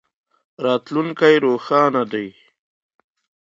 [0.65, 2.27] راتلونکی روښانه دی.